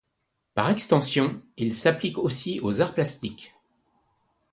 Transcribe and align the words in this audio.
Par 0.55 0.71
extension, 0.71 1.43
il 1.57 1.75
s'applique 1.75 2.17
aussi 2.17 2.59
aux 2.63 2.81
arts 2.81 2.95
plastiques. 2.95 3.53